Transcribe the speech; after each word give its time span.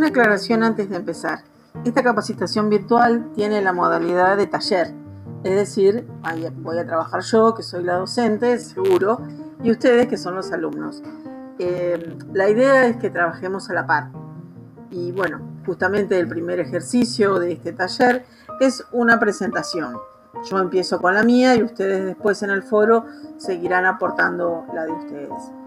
Una 0.00 0.08
aclaración 0.08 0.62
antes 0.62 0.88
de 0.88 0.96
empezar. 0.96 1.40
Esta 1.84 2.02
capacitación 2.02 2.70
virtual 2.70 3.28
tiene 3.34 3.60
la 3.60 3.74
modalidad 3.74 4.38
de 4.38 4.46
taller, 4.46 4.94
es 5.44 5.54
decir, 5.54 6.08
voy 6.62 6.78
a 6.78 6.86
trabajar 6.86 7.20
yo, 7.20 7.54
que 7.54 7.62
soy 7.62 7.84
la 7.84 7.96
docente, 7.96 8.58
seguro, 8.60 9.20
y 9.62 9.70
ustedes, 9.70 10.06
que 10.06 10.16
son 10.16 10.36
los 10.36 10.52
alumnos. 10.52 11.02
Eh, 11.58 12.16
la 12.32 12.48
idea 12.48 12.86
es 12.86 12.96
que 12.96 13.10
trabajemos 13.10 13.68
a 13.68 13.74
la 13.74 13.86
par. 13.86 14.10
Y 14.90 15.12
bueno, 15.12 15.42
justamente 15.66 16.18
el 16.18 16.28
primer 16.28 16.60
ejercicio 16.60 17.38
de 17.38 17.52
este 17.52 17.74
taller 17.74 18.24
es 18.58 18.82
una 18.92 19.20
presentación. 19.20 19.98
Yo 20.50 20.60
empiezo 20.60 20.98
con 20.98 21.12
la 21.12 21.24
mía 21.24 21.56
y 21.56 21.62
ustedes 21.62 22.06
después 22.06 22.42
en 22.42 22.48
el 22.48 22.62
foro 22.62 23.04
seguirán 23.36 23.84
aportando 23.84 24.64
la 24.72 24.86
de 24.86 24.92
ustedes. 24.92 25.59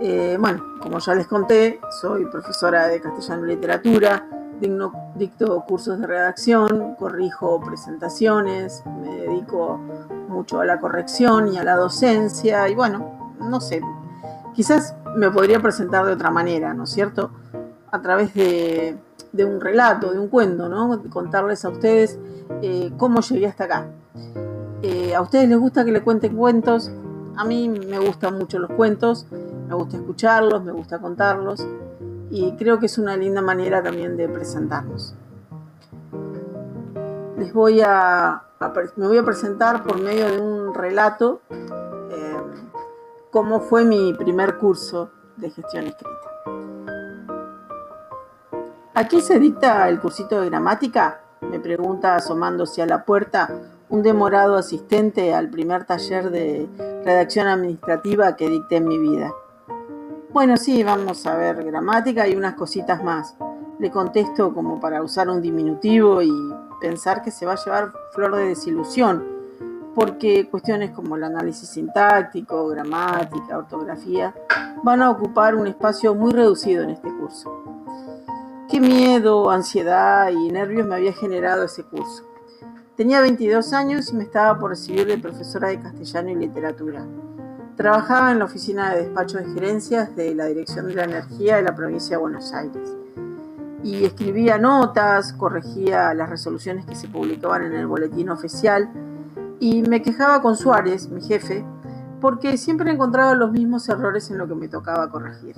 Eh, 0.00 0.36
bueno, 0.40 0.62
como 0.80 0.98
ya 0.98 1.14
les 1.14 1.26
conté, 1.26 1.80
soy 2.00 2.26
profesora 2.26 2.88
de 2.88 3.00
castellano 3.00 3.46
y 3.46 3.50
literatura, 3.50 4.26
dicto 5.16 5.64
cursos 5.66 6.00
de 6.00 6.06
redacción, 6.06 6.94
corrijo 6.96 7.60
presentaciones, 7.60 8.82
me 9.00 9.20
dedico 9.20 9.78
mucho 10.28 10.60
a 10.60 10.64
la 10.64 10.80
corrección 10.80 11.52
y 11.52 11.58
a 11.58 11.64
la 11.64 11.76
docencia 11.76 12.68
y 12.68 12.74
bueno, 12.74 13.34
no 13.40 13.60
sé, 13.60 13.82
quizás 14.54 14.96
me 15.16 15.30
podría 15.30 15.60
presentar 15.60 16.06
de 16.06 16.12
otra 16.12 16.30
manera, 16.30 16.74
¿no 16.74 16.84
es 16.84 16.90
cierto? 16.90 17.30
A 17.90 18.00
través 18.02 18.34
de, 18.34 18.98
un 19.34 19.60
relato, 19.60 20.12
de 20.12 20.18
un 20.18 20.28
cuento, 20.28 20.68
¿no? 20.68 21.02
Contarles 21.10 21.64
a 21.64 21.68
ustedes 21.68 22.18
eh, 22.62 22.90
cómo 22.96 23.20
llegué 23.20 23.46
hasta 23.46 23.64
acá. 23.64 23.86
Eh, 24.82 25.14
¿A 25.14 25.22
ustedes 25.22 25.48
les 25.48 25.58
gusta 25.58 25.84
que 25.84 25.92
le 25.92 26.02
cuenten 26.02 26.36
cuentos? 26.36 26.90
A 27.36 27.44
mí 27.44 27.68
me 27.68 27.98
gustan 27.98 28.38
mucho 28.38 28.58
los 28.58 28.70
cuentos 28.70 29.26
me 29.66 29.74
gusta 29.74 29.96
escucharlos, 29.96 30.62
me 30.64 30.72
gusta 30.72 30.98
contarlos 30.98 31.66
y 32.30 32.52
creo 32.56 32.78
que 32.78 32.86
es 32.86 32.98
una 32.98 33.16
linda 33.16 33.42
manera 33.42 33.82
también 33.82 34.16
de 34.16 34.28
presentarnos. 34.28 35.14
Les 37.38 37.52
voy 37.52 37.80
a, 37.84 38.42
me 38.96 39.06
voy 39.06 39.18
a 39.18 39.24
presentar 39.24 39.82
por 39.82 40.00
medio 40.00 40.30
de 40.30 40.40
un 40.40 40.74
relato 40.74 41.42
eh, 41.50 42.36
cómo 43.30 43.60
fue 43.60 43.84
mi 43.84 44.14
primer 44.14 44.58
curso 44.58 45.10
de 45.36 45.50
gestión 45.50 45.86
escrita. 45.86 46.14
¿Aquí 48.94 49.20
se 49.20 49.38
dicta 49.38 49.88
el 49.88 50.00
cursito 50.00 50.40
de 50.40 50.48
gramática? 50.48 51.20
Me 51.40 51.58
pregunta 51.58 52.14
asomándose 52.14 52.80
a 52.80 52.86
la 52.86 53.04
puerta 53.04 53.50
un 53.88 54.02
demorado 54.02 54.56
asistente 54.56 55.34
al 55.34 55.50
primer 55.50 55.84
taller 55.84 56.30
de 56.30 56.68
redacción 57.04 57.48
administrativa 57.48 58.36
que 58.36 58.48
dicté 58.48 58.76
en 58.76 58.88
mi 58.88 58.98
vida. 58.98 59.32
Bueno, 60.34 60.56
sí, 60.56 60.82
vamos 60.82 61.24
a 61.26 61.36
ver 61.36 61.62
gramática 61.62 62.26
y 62.26 62.34
unas 62.34 62.54
cositas 62.54 63.04
más. 63.04 63.36
Le 63.78 63.88
contesto 63.92 64.52
como 64.52 64.80
para 64.80 65.00
usar 65.00 65.28
un 65.28 65.40
diminutivo 65.40 66.20
y 66.22 66.32
pensar 66.80 67.22
que 67.22 67.30
se 67.30 67.46
va 67.46 67.52
a 67.52 67.64
llevar 67.64 67.92
flor 68.10 68.34
de 68.34 68.48
desilusión, 68.48 69.24
porque 69.94 70.48
cuestiones 70.50 70.90
como 70.90 71.14
el 71.14 71.22
análisis 71.22 71.68
sintáctico, 71.68 72.66
gramática, 72.66 73.56
ortografía, 73.56 74.34
van 74.82 75.02
a 75.02 75.10
ocupar 75.12 75.54
un 75.54 75.68
espacio 75.68 76.16
muy 76.16 76.32
reducido 76.32 76.82
en 76.82 76.90
este 76.90 77.14
curso. 77.14 77.62
Qué 78.68 78.80
miedo, 78.80 79.48
ansiedad 79.50 80.30
y 80.30 80.50
nervios 80.50 80.84
me 80.84 80.96
había 80.96 81.12
generado 81.12 81.62
ese 81.62 81.84
curso. 81.84 82.24
Tenía 82.96 83.20
22 83.20 83.72
años 83.72 84.10
y 84.10 84.16
me 84.16 84.24
estaba 84.24 84.58
por 84.58 84.70
recibir 84.70 85.06
de 85.06 85.16
profesora 85.16 85.68
de 85.68 85.78
castellano 85.78 86.30
y 86.30 86.34
literatura. 86.34 87.06
Trabajaba 87.76 88.30
en 88.30 88.38
la 88.38 88.44
oficina 88.44 88.94
de 88.94 89.02
despacho 89.02 89.38
de 89.38 89.46
gerencias 89.46 90.14
de 90.14 90.32
la 90.32 90.44
Dirección 90.46 90.86
de 90.86 90.94
la 90.94 91.04
Energía 91.04 91.56
de 91.56 91.62
la 91.62 91.74
provincia 91.74 92.16
de 92.16 92.22
Buenos 92.22 92.52
Aires. 92.52 92.96
Y 93.82 94.04
escribía 94.04 94.58
notas, 94.58 95.32
corregía 95.32 96.14
las 96.14 96.30
resoluciones 96.30 96.86
que 96.86 96.94
se 96.94 97.08
publicaban 97.08 97.64
en 97.64 97.74
el 97.74 97.88
boletín 97.88 98.28
oficial 98.30 98.88
y 99.58 99.82
me 99.82 100.02
quejaba 100.02 100.40
con 100.40 100.56
Suárez, 100.56 101.08
mi 101.08 101.20
jefe, 101.20 101.64
porque 102.20 102.56
siempre 102.58 102.92
encontraba 102.92 103.34
los 103.34 103.50
mismos 103.50 103.88
errores 103.88 104.30
en 104.30 104.38
lo 104.38 104.46
que 104.46 104.54
me 104.54 104.68
tocaba 104.68 105.10
corregir. 105.10 105.56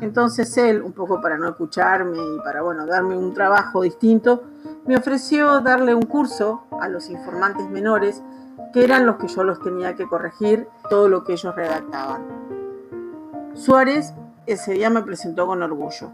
Entonces 0.00 0.54
él, 0.58 0.82
un 0.82 0.92
poco 0.92 1.20
para 1.20 1.38
no 1.38 1.48
escucharme 1.48 2.18
y 2.18 2.38
para 2.44 2.62
bueno, 2.62 2.86
darme 2.86 3.16
un 3.16 3.32
trabajo 3.32 3.82
distinto, 3.82 4.42
me 4.86 4.96
ofreció 4.96 5.60
darle 5.60 5.94
un 5.94 6.02
curso 6.02 6.64
a 6.80 6.88
los 6.88 7.10
informantes 7.10 7.68
menores 7.68 8.22
que 8.72 8.84
eran 8.84 9.06
los 9.06 9.16
que 9.16 9.28
yo 9.28 9.42
los 9.44 9.60
tenía 9.60 9.94
que 9.94 10.06
corregir, 10.06 10.68
todo 10.88 11.08
lo 11.08 11.24
que 11.24 11.32
ellos 11.32 11.54
redactaban. 11.54 12.22
Suárez 13.54 14.14
ese 14.46 14.74
día 14.74 14.90
me 14.90 15.02
presentó 15.02 15.46
con 15.46 15.62
orgullo. 15.62 16.10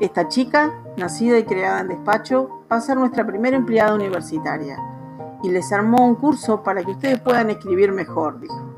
Esta 0.00 0.28
chica, 0.28 0.72
nacida 0.96 1.38
y 1.38 1.44
creada 1.44 1.80
en 1.80 1.88
despacho, 1.88 2.64
va 2.70 2.76
a 2.76 2.80
ser 2.80 2.96
nuestra 2.96 3.26
primera 3.26 3.56
empleada 3.56 3.94
universitaria 3.94 4.76
y 5.42 5.50
les 5.50 5.72
armó 5.72 6.06
un 6.06 6.16
curso 6.16 6.62
para 6.62 6.82
que 6.82 6.92
ustedes 6.92 7.20
puedan 7.20 7.50
escribir 7.50 7.92
mejor, 7.92 8.40
dijo. 8.40 8.74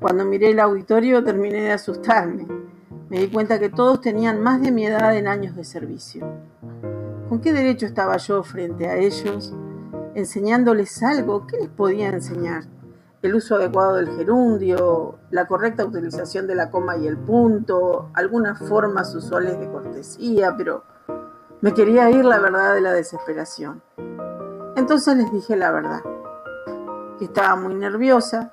Cuando 0.00 0.24
miré 0.24 0.50
el 0.50 0.60
auditorio 0.60 1.22
terminé 1.22 1.60
de 1.60 1.72
asustarme. 1.72 2.46
Me 3.08 3.18
di 3.18 3.28
cuenta 3.28 3.58
que 3.58 3.68
todos 3.68 4.00
tenían 4.00 4.40
más 4.40 4.60
de 4.62 4.70
mi 4.70 4.86
edad 4.86 5.14
en 5.16 5.28
años 5.28 5.54
de 5.54 5.64
servicio. 5.64 6.26
¿Con 7.32 7.40
qué 7.40 7.54
derecho 7.54 7.86
estaba 7.86 8.18
yo 8.18 8.42
frente 8.42 8.86
a 8.88 8.96
ellos 8.98 9.54
enseñándoles 10.14 11.02
algo, 11.02 11.46
¿qué 11.46 11.56
les 11.56 11.70
podía 11.70 12.10
enseñar? 12.10 12.64
El 13.22 13.34
uso 13.34 13.54
adecuado 13.54 13.94
del 13.94 14.14
gerundio, 14.18 15.18
la 15.30 15.46
correcta 15.46 15.82
utilización 15.86 16.46
de 16.46 16.56
la 16.56 16.70
coma 16.70 16.98
y 16.98 17.06
el 17.06 17.16
punto, 17.16 18.10
algunas 18.12 18.58
formas 18.58 19.14
usuales 19.14 19.58
de 19.58 19.66
cortesía, 19.70 20.54
pero 20.58 20.84
me 21.62 21.72
quería 21.72 22.10
ir 22.10 22.22
la 22.26 22.38
verdad 22.38 22.74
de 22.74 22.82
la 22.82 22.92
desesperación. 22.92 23.82
Entonces 24.76 25.16
les 25.16 25.32
dije 25.32 25.56
la 25.56 25.70
verdad, 25.70 26.02
que 27.18 27.24
estaba 27.24 27.56
muy 27.56 27.74
nerviosa, 27.74 28.50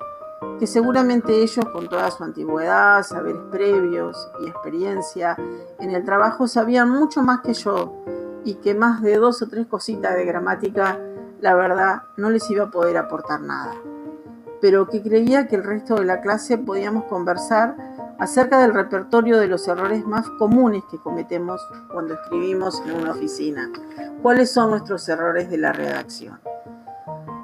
que 0.58 0.66
seguramente 0.66 1.42
ellos 1.42 1.66
con 1.74 1.86
toda 1.86 2.10
su 2.10 2.24
antigüedad, 2.24 3.02
saberes 3.02 3.42
previos 3.50 4.30
y 4.40 4.48
experiencia 4.48 5.36
en 5.78 5.90
el 5.90 6.02
trabajo 6.02 6.48
sabían 6.48 6.88
mucho 6.88 7.20
más 7.20 7.42
que 7.42 7.52
yo 7.52 8.19
y 8.44 8.54
que 8.54 8.74
más 8.74 9.02
de 9.02 9.16
dos 9.16 9.42
o 9.42 9.48
tres 9.48 9.66
cositas 9.66 10.14
de 10.14 10.24
gramática 10.24 10.98
la 11.40 11.54
verdad, 11.54 12.02
no 12.16 12.30
les 12.30 12.50
iba 12.50 12.64
a 12.64 12.70
poder 12.70 12.96
aportar 12.98 13.40
nada, 13.40 13.74
pero 14.60 14.88
que 14.88 15.02
creía 15.02 15.48
que 15.48 15.56
el 15.56 15.64
resto 15.64 15.94
de 15.94 16.04
la 16.04 16.20
clase 16.20 16.58
podíamos 16.58 17.04
conversar 17.04 17.76
acerca 18.18 18.60
del 18.60 18.74
repertorio 18.74 19.38
de 19.38 19.46
los 19.46 19.66
errores 19.66 20.06
más 20.06 20.28
comunes 20.38 20.84
que 20.90 20.98
cometemos 20.98 21.66
cuando 21.90 22.14
escribimos 22.14 22.82
en 22.84 22.96
una 22.96 23.12
oficina. 23.12 23.70
¿Cuáles 24.20 24.52
son 24.52 24.70
nuestros 24.70 25.08
errores 25.08 25.48
de 25.50 25.56
la 25.56 25.72
redacción? 25.72 26.38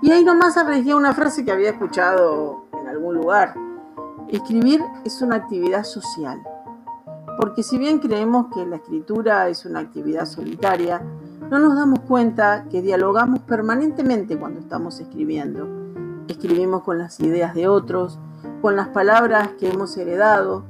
Y 0.03 0.13
ahí 0.13 0.23
nomás 0.23 0.59
arriesgué 0.59 0.95
una 0.95 1.15
frase 1.15 1.45
que 1.45 1.53
había 1.53 1.71
escuchado 1.71 2.67
en 2.78 2.87
algún 2.89 3.15
lugar. 3.15 3.55
Escribir 4.28 4.83
es 5.05 5.23
una 5.23 5.37
actividad 5.37 5.84
social. 5.84 6.43
Porque 7.38 7.62
si 7.62 7.78
bien 7.78 7.98
creemos 7.98 8.47
que 8.54 8.64
la 8.64 8.76
escritura 8.76 9.48
es 9.48 9.66
una 9.66 9.80
actividad 9.80 10.26
solitaria, 10.26 11.02
no 11.50 11.58
nos 11.58 11.76
damos 11.76 12.00
cuenta 12.00 12.64
que 12.70 12.82
dialogamos 12.82 13.41
permanentemente 13.41 14.38
cuando 14.38 14.60
estamos 14.60 14.98
escribiendo. 15.00 15.69
Escribimos 16.28 16.82
con 16.82 16.98
las 16.98 17.20
ideas 17.20 17.54
de 17.54 17.69
otros, 17.69 18.19
con 18.62 18.74
las 18.74 18.88
palabras 18.88 19.50
que 19.58 19.70
hemos 19.70 19.97
heredado, 19.97 20.64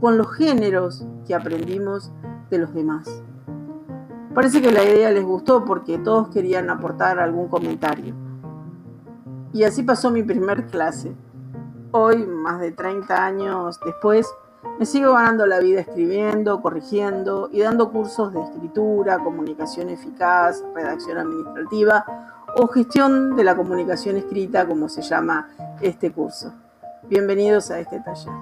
con 0.00 0.18
los 0.18 0.32
géneros 0.32 1.04
que 1.26 1.34
aprendimos 1.34 2.12
de 2.50 2.58
los 2.58 2.74
demás. 2.74 3.22
Parece 4.34 4.62
que 4.62 4.70
la 4.70 4.84
idea 4.84 5.10
les 5.10 5.24
gustó 5.24 5.64
porque 5.64 5.98
todos 5.98 6.28
querían 6.28 6.70
aportar 6.70 7.18
algún 7.18 7.48
comentario. 7.48 8.14
Y 9.52 9.64
así 9.64 9.82
pasó 9.82 10.10
mi 10.10 10.22
primer 10.22 10.66
clase. 10.66 11.12
Hoy, 11.90 12.24
más 12.24 12.60
de 12.60 12.70
30 12.70 13.24
años 13.24 13.80
después, 13.84 14.28
me 14.78 14.86
sigo 14.86 15.14
ganando 15.14 15.46
la 15.46 15.58
vida 15.58 15.80
escribiendo, 15.80 16.60
corrigiendo 16.60 17.48
y 17.52 17.60
dando 17.60 17.90
cursos 17.90 18.32
de 18.32 18.42
escritura, 18.42 19.18
comunicación 19.18 19.88
eficaz, 19.88 20.62
redacción 20.74 21.18
administrativa 21.18 22.04
o 22.56 22.66
gestión 22.68 23.36
de 23.36 23.44
la 23.44 23.56
comunicación 23.56 24.16
escrita, 24.16 24.66
como 24.66 24.88
se 24.88 25.02
llama 25.02 25.48
este 25.80 26.12
curso. 26.12 26.52
Bienvenidos 27.08 27.70
a 27.70 27.80
este 27.80 28.00
taller. 28.00 28.32